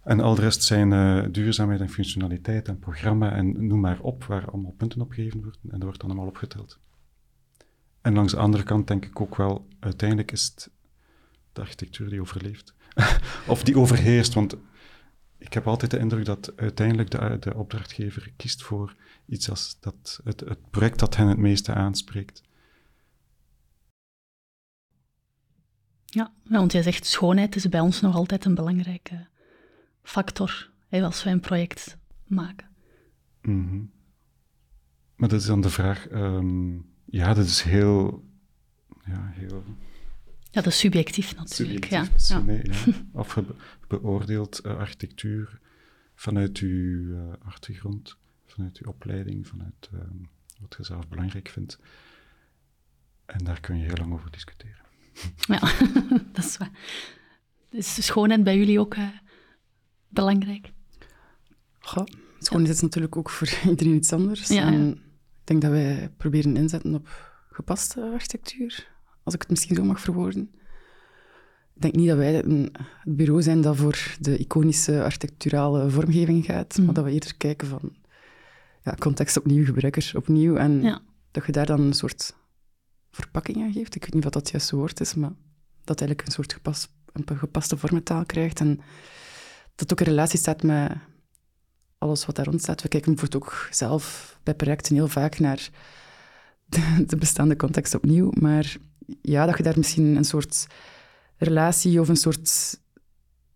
[0.04, 4.24] En al de rest zijn eh, duurzaamheid en functionaliteit en programma en noem maar op,
[4.24, 5.60] waar allemaal punten op gegeven worden.
[5.63, 6.80] En dat wordt dan allemaal opgeteld.
[8.02, 10.70] En langs de andere kant denk ik ook wel, uiteindelijk is het
[11.54, 12.74] de architectuur die overleeft.
[13.48, 14.56] of die overheerst, want
[15.44, 20.20] ik heb altijd de indruk dat uiteindelijk de, de opdrachtgever kiest voor iets als dat,
[20.24, 22.42] het, het project dat hen het meeste aanspreekt.
[26.06, 29.28] Ja, want jij zegt schoonheid is bij ons nog altijd een belangrijke
[30.04, 32.68] factor hè, als wij een project maken.
[33.42, 33.82] Mhm.
[35.16, 38.24] Maar dat is dan de vraag, ehm, ja, dat is heel,
[39.06, 39.64] ja, heel
[40.50, 41.86] Ja, dat is subjectief natuurlijk.
[41.86, 42.44] subjectief ja.
[42.46, 43.24] hè, ja.
[43.94, 45.60] Of je be- beoordeelt eh, architectuur
[46.16, 50.18] vanuit uw eh, achtergrond, vanuit uw opleiding, vanuit ehm,
[50.60, 51.80] wat je zelf belangrijk vindt.
[53.26, 54.82] En daar kun je heel lang over discussiëren.
[55.48, 55.60] Ja,
[56.34, 56.72] dat is waar.
[57.70, 59.08] Is de schoonheid bij jullie ook eh,
[60.08, 60.72] belangrijk?
[61.80, 62.06] Goh,
[62.40, 64.48] schoonheid is natuurlijk ook voor iedereen iets anders.
[64.48, 64.92] Ja, en ja.
[64.92, 65.02] ik
[65.44, 68.88] denk dat wij proberen inzetten op gepaste architectuur,
[69.24, 70.52] als ik het misschien zo mag verwoorden.
[71.76, 76.46] Ik denk niet dat wij een het bureau zijn dat voor de iconische architecturale vormgeving
[76.46, 76.86] gaat, Mhm.
[76.86, 77.94] maar dat we eerder kijken van
[78.84, 81.02] ja, context opnieuw, gebruiker opnieuw, en Ja.
[81.32, 82.36] dat je daar dan een soort
[83.12, 83.96] verpakking aan geeft.
[83.96, 85.32] Ik weet niet wat dat juiste woord is, maar
[85.84, 88.80] dat eigenlijk een soort gepas, een gepaste vormentaal krijgt en
[89.76, 90.92] dat ook in relatie staat met
[91.98, 92.82] alles wat daar rond staat.
[92.82, 95.70] We kijken bijvoorbeeld ook zelf bij projecten heel vaak naar
[96.74, 98.76] de, de bestaande context opnieuw, maar
[99.22, 100.68] ja, dat je daar misschien een soort
[101.44, 102.80] relatie of een soort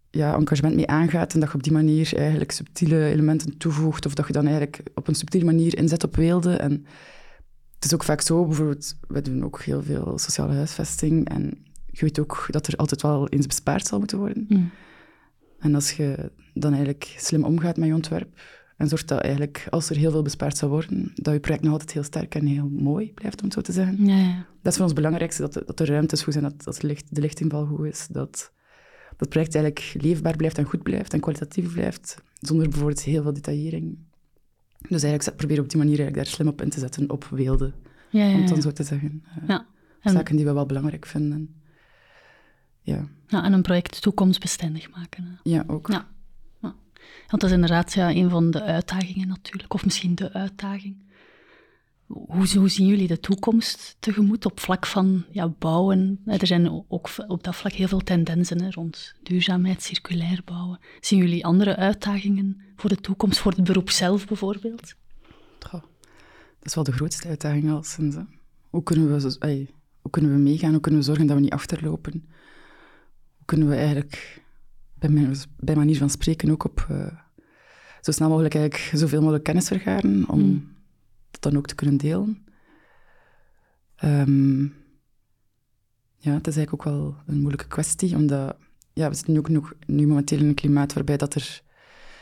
[0.10, 4.14] ja, engagement mee aangaat en dat je op die manier eigenlijk subtiele elementen toevoegt of
[4.14, 6.56] dat je dan eigenlijk op een subtiele manier inzet op weelde.
[6.56, 6.86] En
[7.76, 12.06] het is ook vaak zo, bijvoorbeeld, we doen ook heel veel sociale huisvesting en je
[12.06, 14.46] weet ook dat er altijd wel eens bespaard zal moeten worden.
[14.50, 14.72] Mm.
[15.60, 18.40] En als je dan eigenlijk slim omgaat met je ontwerp
[18.78, 21.72] en zorgt dat eigenlijk, als er heel veel bespaard zou worden, dat je project nog
[21.72, 24.06] altijd heel sterk en heel mooi blijft, om het zo te zeggen.
[24.06, 24.46] Ja, ja.
[24.62, 26.76] Dat is voor ons het belangrijkste, dat de, dat de ruimtes goed zijn, dat, dat
[26.82, 28.52] de, licht, de lichtinval goed is, dat
[29.18, 33.34] dat project eigenlijk leefbaar blijft en goed blijft en kwalitatief blijft, zonder bijvoorbeeld heel veel
[33.34, 33.98] detaillering.
[34.90, 37.26] Dus eigenlijk proberen we op die manier eigenlijk daar slim op in te zetten, op
[37.26, 37.74] weelde,
[38.10, 39.24] ja, ja, om het dan zo te zeggen.
[39.26, 39.66] Eh, Ja.
[40.02, 41.62] En, Zaken die we wel belangrijk vinden.
[42.82, 45.24] Ja, ja, en een project toekomstbestendig maken.
[45.24, 45.50] hè.
[45.50, 45.92] ja ook.
[45.92, 46.08] Ja.
[47.28, 51.06] Want dat is inderdaad ja, een van de uitdagingen natuurlijk, of misschien de uitdaging.
[52.08, 56.22] Hoe, zien jullie de toekomst tegemoet op vlak van ja, bouwen?
[56.26, 60.80] Er zijn ook op dat vlak heel veel tendensen hè, rond duurzaamheid, circulair bouwen.
[61.00, 64.96] Zien jullie andere uitdagingen voor de toekomst, voor het beroep zelf bijvoorbeeld?
[66.60, 67.84] Dat is wel de grootste uitdaging al.
[68.70, 69.68] Hoe kunnen, we,
[70.02, 70.72] hoe kunnen we meegaan?
[70.72, 72.12] Hoe kunnen we zorgen dat we niet achterlopen?
[73.38, 74.42] Hoe kunnen we eigenlijk,
[75.00, 77.08] bij, bij manier van spreken, ook op eh,
[78.02, 80.76] zo snel mogelijk eigenlijk zoveel mogelijk kennis vergaren om Hmm.
[81.32, 82.46] dat dan ook te kunnen delen?
[83.96, 84.62] Ehm,
[86.18, 88.58] ja, het is eigenlijk ook wel een moeilijke kwestie, omdat
[88.94, 91.62] ja, we zitten nu ook nog, nu momenteel in een klimaat waarbij dat er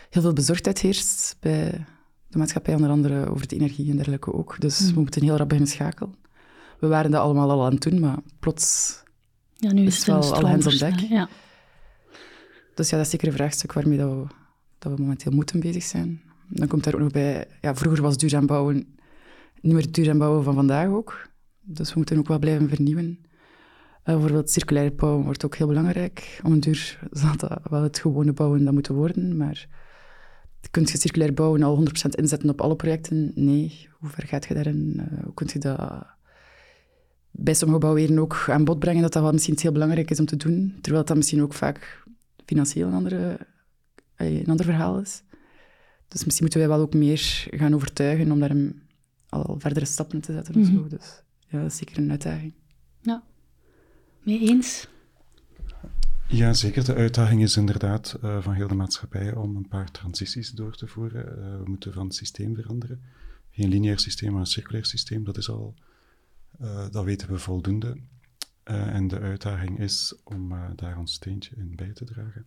[0.10, 1.86] heel veel bezorgdheid heerst bij
[2.28, 4.56] de maatschappij, onder andere over de energie en dergelijke ook.
[4.60, 4.94] Dus Hmm.
[4.94, 6.16] we moeten heel rap beginnen schakelen.
[6.80, 9.04] We waren dat allemaal al aan het doen, maar plots...
[9.58, 11.00] Ja, nu Is het wel al hands on deck?
[11.00, 11.30] Ja.
[12.76, 14.26] Dus ja, dat is zeker een vraagstuk waarmee dat we,
[14.80, 16.22] dat we momenteel moeten bezig zijn.
[16.48, 17.48] Dan komt daar ook nog bij...
[17.62, 18.96] Ja, vroeger was duurzaam bouwen
[19.66, 21.30] niet meer het duur en bouwen van vandaag ook.
[21.62, 23.20] Dus we moeten ook wel blijven vernieuwen.
[23.26, 23.26] Uh,
[24.04, 26.40] bijvoorbeeld circulair bouwen wordt ook heel belangrijk.
[26.44, 29.68] Om een duur zal dat wel het gewone bouwen dat moeten worden, maar
[30.72, 33.32] kun je circulair bouwen al 100% inzetten op alle projecten?
[33.36, 33.88] Nee.
[34.00, 34.94] Hoe ver gaat je daarin?
[34.98, 36.06] Uh, hoe kun je dat
[37.32, 40.26] bij sommige bouwweren ook aan bod brengen dat dat wel misschien heel belangrijk is om
[40.26, 42.04] te doen, terwijl dat misschien ook vaak
[42.46, 43.38] financieel een, andere,
[44.16, 45.24] eh, een ander verhaal is.
[46.08, 48.82] Dus misschien moeten wij wel ook meer gaan overtuigen om daar een,
[49.30, 50.60] al verdere stappen te zetten.
[50.60, 50.90] Mm -hmm.
[50.90, 52.54] Dus ja, dat is zeker een uitdaging.
[53.02, 53.24] Ja,
[54.24, 54.88] mee eens?
[56.28, 56.86] Ja, zeker.
[56.86, 60.88] De uitdaging is inderdaad uh, van heel de maatschappij om een paar transities door te
[60.88, 61.26] voeren.
[61.26, 63.02] Uh, we moeten van het systeem veranderen.
[63.52, 65.24] Geen lineair systeem, maar een circulair systeem.
[65.24, 65.76] Dat is al,
[66.62, 67.98] uh, dat weten we voldoende.
[68.66, 72.46] En de uitdaging is om daar ons steentje in bij te dragen.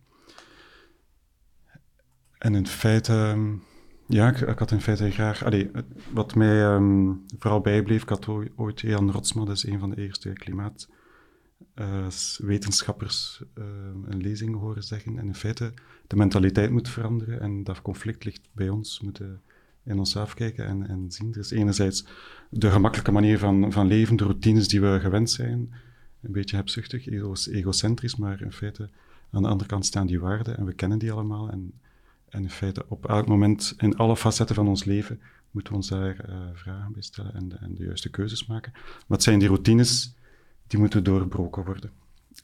[2.37, 3.63] En in feite, um,
[4.07, 5.43] ja, ik, had in feite graag,
[6.13, 10.01] wat mij um, vooral bijbleef, ik had ooit Jan Rotsma, dat is een van de
[10.01, 10.87] eerste klimaat
[11.75, 13.65] uh, wetenschappers uh,
[14.05, 15.17] een lezing horen zeggen.
[15.17, 15.73] En in feite,
[16.07, 18.99] de mentaliteit moet veranderen en dat conflict ligt bij ons.
[18.99, 19.41] Moeten
[19.83, 21.33] in onszelf kijken en, en zien.
[21.33, 22.05] Is enerzijds
[22.49, 25.73] de gemakkelijke manier van, van leven, de routines die we gewend zijn.
[26.21, 27.07] Een beetje hebzuchtig,
[27.47, 28.89] egocentrisch, maar in feite
[29.31, 31.49] aan de andere kant staan die waarden en we kennen die allemaal.
[31.49, 31.73] En,
[32.29, 35.89] en in feite op elk moment, in alle facetten van ons leven, moeten we ons
[35.89, 38.73] daar uh, vragen bij stellen en de, en de juiste keuzes maken.
[39.07, 40.13] Wat zijn die routines
[40.67, 41.91] die moeten doorbroken worden.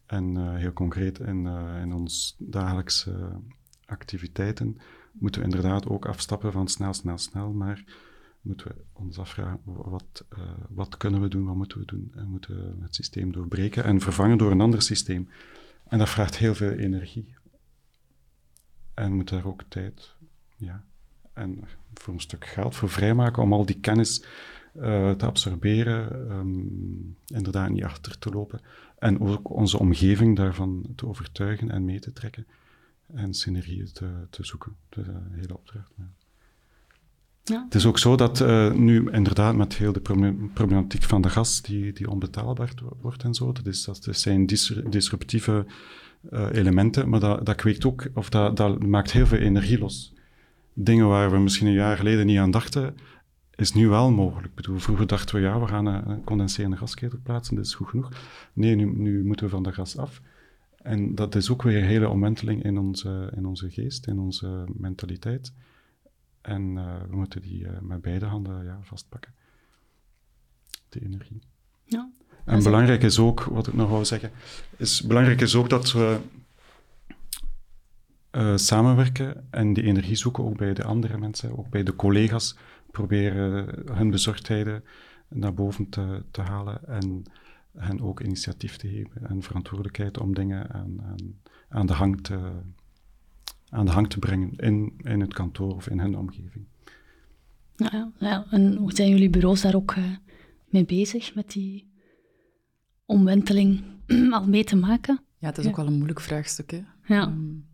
[0.06, 3.42] En uh, heel concreet in, uh, in ons dagelijkse
[3.86, 4.78] activiteiten
[5.12, 7.84] moeten we inderdaad ook afstappen van snel, snel, snel, maar
[8.46, 10.26] moeten we ons afvragen wat,
[10.70, 14.00] wat kunnen we doen, wat moeten we doen en moeten we het systeem doorbreken en
[14.00, 15.30] vervangen door een ander systeem.
[15.88, 17.36] En dat vraagt heel veel energie.
[18.94, 20.16] En we moeten daar ook tijd
[20.56, 20.84] ja,
[21.34, 24.26] en voor een stuk geld voor vrijmaken om al die kennis
[24.76, 28.62] uh, te absorberen, um, inderdaad niet achter te lopen.
[28.98, 32.48] En ook onze omgeving daarvan te overtuigen en mee te trekken.
[33.14, 34.76] En synergieën te, te zoeken.
[34.90, 35.92] Dat is een hele opdracht.
[37.48, 37.64] Ja.
[37.64, 40.00] Het is ook zo dat uh, nu inderdaad met heel de
[40.54, 44.46] problematiek van de gas die, die onbetaalbaar wordt en zo, dat, is, dat zijn
[44.90, 45.66] disruptieve
[46.32, 50.14] uh, elementen, maar dat, dat kweekt ook, of dat, dat maakt heel veel energie los.
[50.74, 52.96] Dingen waar we misschien een jaar geleden niet aan dachten,
[53.56, 54.56] is nu wel mogelijk.
[54.56, 58.10] Bedoel, vroeger dachten we, ja, we gaan een, condenserende gasketel plaatsen, dat is goed genoeg.
[58.54, 60.22] Nee, nu, nu, moeten we van de gas af.
[60.82, 64.64] En dat is ook weer een hele omwenteling in onze, in onze geest, in onze
[64.78, 65.54] mentaliteit.
[66.46, 69.34] En uh, we moeten die uh, met beide handen ja, vastpakken.
[70.90, 71.40] De energie.
[71.84, 72.12] Ja.
[72.46, 74.32] En belangrijk is ook, wat ik nog wou zeggen,
[74.78, 76.20] is belangrijk is ook dat we
[78.32, 82.56] uh, samenwerken en die energie zoeken ook bij de andere mensen, ook bij de collega's
[82.92, 84.84] proberen hun bezorgdheden
[85.28, 87.24] naar boven te, te halen en
[87.78, 92.52] hen ook initiatief te geven en verantwoordelijkheid om dingen aan, aan, aan, de, hang te,
[93.70, 96.66] aan de hang te brengen in, in het kantoor of in hun omgeving.
[97.76, 98.46] Ja, ja.
[98.50, 100.04] en hoe zijn jullie bureaus daar ook uh,
[100.66, 101.92] mee bezig met die
[103.06, 103.84] omwenteling
[104.32, 105.20] al mee te maken?
[105.38, 106.72] Ja, het is ook wel een moeilijk vraagstuk.
[106.72, 106.82] Hè?
[107.06, 107.28] Ja.
[107.28, 107.68] Um,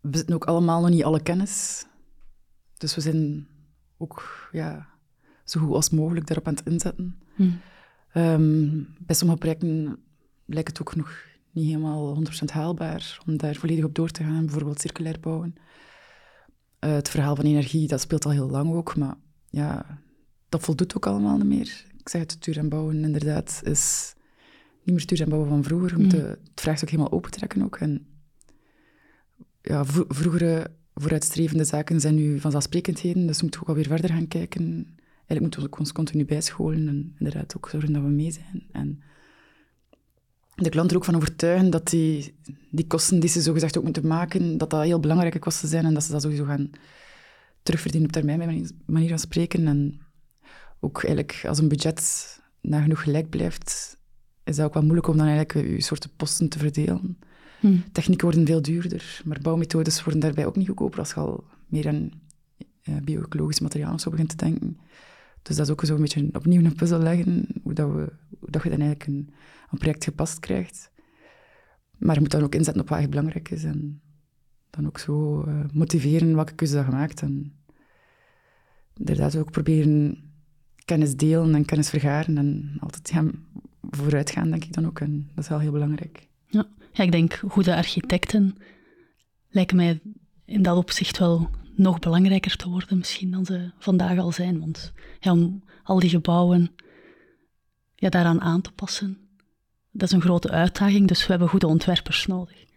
[0.00, 1.86] we zitten ook allemaal nog niet alle kennis.
[2.76, 3.46] Dus we zijn
[3.96, 4.88] ook ja,
[5.44, 7.18] zo goed als mogelijk daarop aan het inzetten.
[7.34, 7.50] Hm.
[8.14, 9.98] Um, bij sommige projecten
[10.46, 14.44] lijkt het ook nog niet helemaal 100% haalbaar om daar volledig op door te gaan,
[14.44, 15.54] bijvoorbeeld circulair bouwen.
[16.84, 19.14] Uh, het verhaal van energie, dat speelt al heel lang ook, maar
[19.50, 19.98] ja,
[20.48, 21.84] dat voldoet ook allemaal niet meer.
[21.98, 24.14] Ik zeg het, duur en bouwen inderdaad is
[24.82, 25.98] niet meer duur en bouwen van vroeger.
[25.98, 26.10] Mm.
[26.10, 27.76] het vraagt ook helemaal open trekken ook.
[27.76, 28.06] En
[29.62, 34.62] ja, vroegere vooruitstrevende zaken zijn nu vanzelfsprekendheden, dus we moeten ook alweer verder gaan kijken.
[35.06, 38.66] Eigenlijk moeten we ons continu bijscholen en inderdaad ook zorgen dat we mee zijn.
[38.72, 39.02] En
[40.54, 42.34] de klant er ook van overtuigen dat die,
[42.70, 45.94] die kosten die ze zogezegd ook moeten maken, dat dat heel belangrijke kosten zijn en
[45.94, 46.70] dat ze dat sowieso gaan
[47.62, 49.66] terugverdienen op termijn, bij manier van spreken.
[49.66, 50.00] En
[50.80, 53.96] ook eigenlijk als een budget nagenoeg gelijk blijft,
[54.44, 57.18] is dat ook wel moeilijk om dan eigenlijk je soorten posten te verdelen.
[57.60, 57.84] Hmm.
[57.92, 61.88] Technieken worden veel duurder, maar bouwmethodes worden daarbij ook niet goedkoper als je al meer
[61.88, 62.10] aan
[62.84, 64.78] uh, bio-ecologisch materiaal of zo begint te denken.
[65.42, 68.62] Dus dat is ook zo een beetje opnieuw een puzzel leggen, hoe, dat we, dat
[68.62, 69.34] je dan eigenlijk een,
[69.70, 70.90] een project gepast krijgt.
[71.98, 74.00] Maar je moet dan ook inzetten op wat echt belangrijk is en
[74.70, 77.52] dan ook zo uh, motiveren welke keuze dat gemaakt en
[78.96, 80.30] inderdaad ook proberen
[80.84, 83.24] kennis delen en kennis vergaren en altijd ja,
[83.90, 85.00] vooruit gaan, denk ik dan ook.
[85.00, 86.28] En dat is wel heel belangrijk.
[86.46, 88.56] Ja, ik denk goede architecten
[89.48, 90.00] lijken mij
[90.44, 94.60] in dat opzicht wel nog belangrijker te worden misschien dan ze vandaag al zijn.
[94.60, 96.70] Want ja, om al die gebouwen
[97.94, 99.18] ja, daaraan aan te passen,
[99.90, 101.08] dat is een grote uitdaging.
[101.08, 102.58] Dus we hebben goede ontwerpers nodig.
[102.58, 102.68] Ja,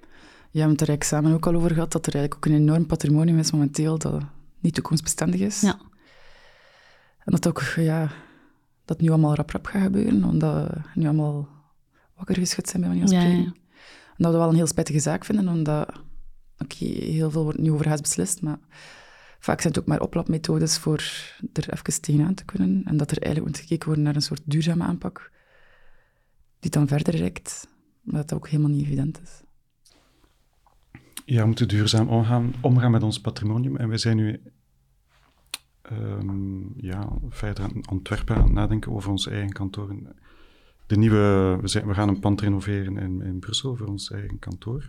[0.52, 2.62] we hebben het er eigenlijk samen ook al over gehad, dat er eigenlijk ook een
[2.62, 4.24] enorm patrimonium is momenteel dat
[4.60, 5.62] niet toekomstbestendig is.
[5.62, 5.80] Ja.
[7.20, 8.12] En dat ook, ja,
[8.86, 11.48] dat nu allemaal rap rap gaat gebeuren, omdat we nu allemaal
[12.16, 13.44] wakker geschud zijn bij manier van Ja, spreken.
[13.44, 13.54] ja.
[14.18, 15.92] En dat we wel een heel spijtige zaak vinden, omdat,
[16.58, 18.60] oké, heel veel wordt nu overhaast beslist, maar
[19.40, 21.04] vaak zijn het ook maar oplapmethodes voor
[21.54, 22.82] er even tegenaan te kunnen.
[22.86, 25.32] En dat er eigenlijk moet gekeken worden naar een soort duurzame aanpak,
[26.60, 27.68] die dan verder reikt,
[28.02, 29.44] maar dat dat ook helemaal niet evident is.
[31.26, 33.78] Ja, we moeten duurzaam omgaan, omgaan met ons patrimonium.
[33.78, 34.42] En wij zijn nu
[35.82, 40.16] ehm, ja, verder aan Antwerpen aan het nadenken over onze eigen kantoren.
[40.88, 44.40] De nieuwe, we, zijn, we gaan een pand renoveren in, in Brussel voor ons eigen
[44.40, 44.86] kantoor.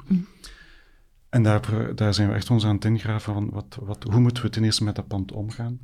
[1.36, 4.42] En daar, daar zijn we echt ons aan het ingraven van wat, wat, hoe moeten
[4.42, 5.80] we ten eerste met dat pand omgaan.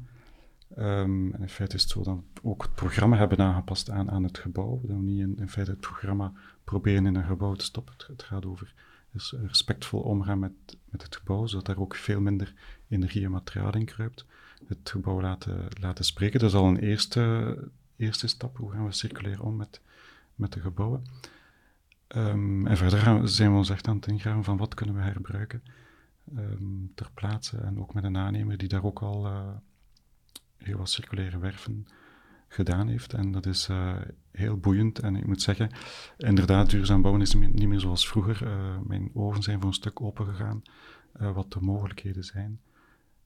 [0.76, 4.10] Ehm, en in feite is het zo dat we ook het programma hebben aangepast aan,
[4.10, 4.80] aan het gebouw.
[4.82, 6.32] Dat we niet in, feite het programma
[6.64, 7.94] proberen in een gebouw te stoppen.
[8.06, 8.74] Het, gaat over
[9.10, 10.52] dus respectvol omgaan met,
[10.84, 12.54] met het gebouw, zodat daar ook veel minder
[12.88, 14.26] energie en materiaal in kruipt.
[14.66, 17.56] Het gebouw laten, laten spreken, dat is al een eerste,
[17.96, 18.56] eerste stap.
[18.56, 19.80] Hoe gaan we circulair om met,
[20.34, 21.04] met de gebouwen?
[22.12, 25.00] Ehm, en verder gaan zijn we ons echt aan het ingraven van wat kunnen we
[25.00, 25.62] herbruiken
[26.36, 27.56] ehm, ter plaatse.
[27.58, 29.48] En ook met een aannemer die daar ook al eh,
[30.56, 31.86] heel wat circulaire werven
[32.48, 33.12] gedaan heeft.
[33.12, 33.96] En dat is eh,
[34.30, 34.98] heel boeiend.
[34.98, 35.70] En ik moet zeggen,
[36.16, 38.46] inderdaad, duurzaam bouwen is niet meer- zoals vroeger.
[38.46, 40.62] Eh, mijn ogen zijn voor een stuk open gegaan,
[41.12, 42.60] wat de mogelijkheden zijn.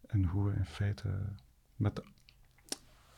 [0.07, 1.09] En hoe we in feite
[1.77, 2.03] met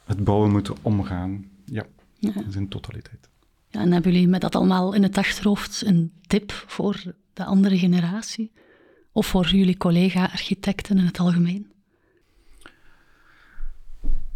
[0.04, 1.50] het bouwen moeten omgaan.
[1.64, 2.34] Ja, Ja.
[2.34, 3.28] in zijn totaliteit.
[3.70, 7.02] Ja, en hebben jullie met dat allemaal in het achterhoofd een tip voor
[7.32, 8.52] de andere generatie?
[9.12, 11.72] Of voor jullie collega-architecten in het algemeen?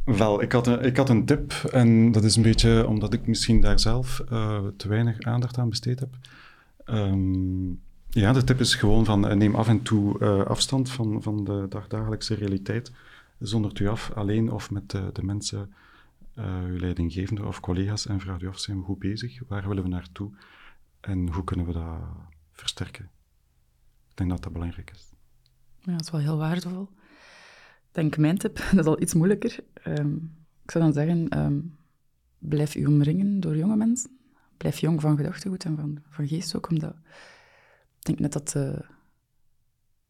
[0.04, 3.26] Wel, ik had, een, ik had een tip en dat is een beetje omdat ik
[3.26, 6.16] misschien daar zelf eh, te weinig aandacht aan besteed heb.
[6.84, 7.70] Ehm,
[8.08, 11.44] ja, de tip is gewoon van eh, neem af en toe eh, afstand van, van
[11.44, 12.92] de dagdagelijkse realiteit.
[13.38, 15.72] Zondert u af, alleen of met de mensen,
[16.34, 19.48] eh, uw leidinggevende of collega's en vraag u af, zijn we goed bezig?
[19.48, 20.32] Waar willen we naartoe?
[21.00, 22.00] En hoe kunnen we dat
[22.52, 23.04] versterken?
[24.10, 25.12] Ik denk dat dat belangrijk is.
[25.78, 26.88] Ja, dat is wel heel waardevol.
[27.88, 29.58] Ik denk mijn tip, dat is al iets moeilijker.
[29.72, 30.14] Ehm,
[30.62, 31.60] ik zou dan zeggen, ehm,
[32.38, 34.10] blijf u omringen door jonge mensen.
[34.56, 36.94] Blijf jong van gedachtegoed en van, van geest ook, omdat
[37.98, 38.84] ik denk net dat de,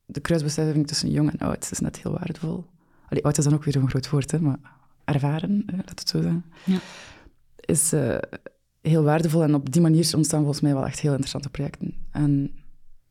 [0.04, 2.66] de kruisbestuiving tussen jong en oud is net heel waardevol.
[3.08, 4.80] Allee, oud is dan ook weer een groot woord, hè, maar
[5.12, 6.78] ervaren, laat het zo zeggen, Ja.
[7.56, 8.18] is eh,
[8.80, 9.42] heel waardevol.
[9.42, 11.94] En op die manier ontstaan volgens mij wel echt heel interessante projecten.
[12.10, 12.50] En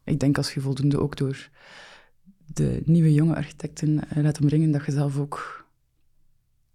[0.03, 1.49] ik denk als je voldoende ook door
[2.53, 5.65] de nieuwe jonge architecten laat omringen, dat je zelf ook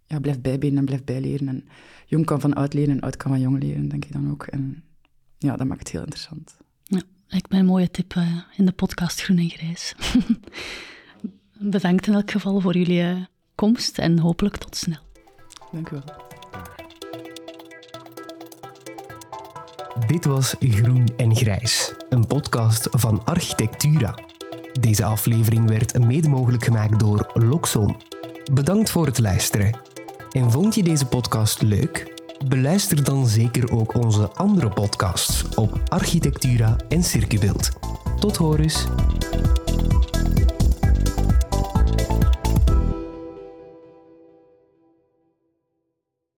[0.05, 1.47] ja, blijft bijbenen en blijft bijleren.
[1.47, 1.67] En
[2.05, 4.43] jong kan van oud leren en oud kan van jong leren, denk ik dan ook.
[4.45, 4.83] En
[5.37, 6.57] ja, dat maakt het heel interessant.
[6.83, 9.95] Ja, lijkt mij een mooie tip eh, in de podcast Groen en Grijs.
[11.59, 13.21] Bedankt in elk geval voor jullie eh,
[13.55, 14.99] komst en hopelijk tot snel.
[15.71, 16.25] Dank u wel.
[20.07, 24.19] Dit was Groen en Grijs, een podcast van Architectura.
[24.79, 27.95] Deze aflevering werd mede mogelijk gemaakt door Loxon.
[28.53, 29.79] Bedankt voor het luisteren.
[30.31, 32.13] En vond je deze podcast leuk?
[32.47, 37.69] Beluister dan zeker ook onze andere podcasts op Architectura en Circubeeld.
[38.19, 38.87] Tot horens!